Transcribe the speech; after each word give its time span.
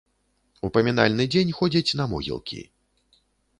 У 0.67 0.69
памінальны 0.77 1.27
дзень 1.35 1.53
ходзяць 1.59 1.95
на 2.01 2.09
могілкі. 2.17 2.65